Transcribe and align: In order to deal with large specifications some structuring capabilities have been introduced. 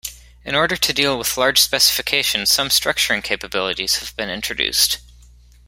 In 0.43 0.55
order 0.55 0.75
to 0.77 0.93
deal 0.93 1.15
with 1.19 1.37
large 1.37 1.59
specifications 1.61 2.49
some 2.51 2.69
structuring 2.69 3.23
capabilities 3.23 3.97
have 3.97 4.15
been 4.15 4.31
introduced. 4.31 4.97